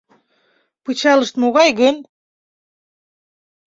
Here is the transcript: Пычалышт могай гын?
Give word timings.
Пычалышт 0.83 1.33
могай 1.41 1.69
гын? 1.79 1.95